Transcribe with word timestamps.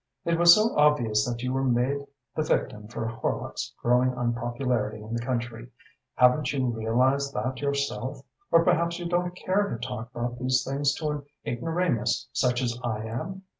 It 0.25 0.39
was 0.39 0.55
so 0.55 0.75
obvious 0.75 1.23
that 1.29 1.43
you 1.43 1.53
were 1.53 1.63
made 1.63 2.07
the 2.35 2.41
victim 2.41 2.87
for 2.87 3.05
Horlock's 3.05 3.71
growing 3.79 4.13
unpopularity 4.15 4.99
in 4.99 5.13
the 5.13 5.21
country. 5.23 5.67
Haven't 6.15 6.51
you 6.51 6.65
realised 6.65 7.35
that 7.35 7.61
yourself 7.61 8.19
or 8.49 8.63
perhaps 8.63 8.97
you 8.97 9.05
don't 9.07 9.35
care 9.35 9.67
to 9.69 9.77
talk 9.77 10.09
about 10.09 10.39
these 10.39 10.65
things 10.67 10.95
to 10.95 11.09
an 11.09 11.23
ignoramus 11.45 12.27
such 12.33 12.63
as 12.63 12.79
I 12.83 13.03
am?" 13.05 13.43